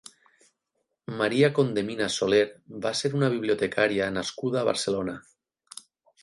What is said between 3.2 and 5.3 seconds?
bibliotecària nascuda a Barcelona.